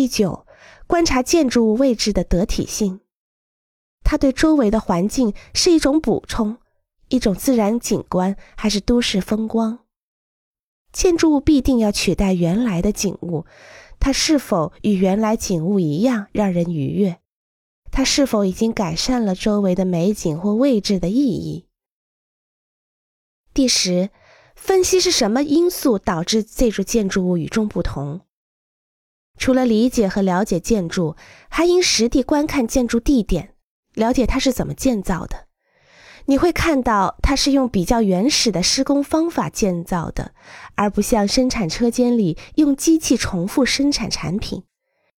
[0.00, 0.46] 第九，
[0.86, 3.00] 观察建筑物位置的得体性，
[4.02, 6.56] 它对周围的环境是一种补充，
[7.10, 9.80] 一种自然景观，还是都市风光？
[10.90, 13.44] 建筑物必定要取代原来的景物，
[13.98, 17.20] 它是否与原来景物一样让人愉悦？
[17.92, 21.66] 它是否已经改善了周围的美景或位置的意义？
[23.52, 24.08] 第十，
[24.56, 28.22] 分析是什么因素导致这座建筑物与众不同？
[29.40, 31.16] 除了理解和了解建筑，
[31.48, 33.54] 还应实地观看建筑地点，
[33.94, 35.46] 了解它是怎么建造的。
[36.26, 40.34] 你会看到，它是用比较原始的施工方法建造的，
[40.74, 44.64] 而不像生产车间里用机器重复生产产品。